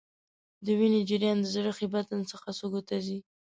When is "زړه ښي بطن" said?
1.55-2.19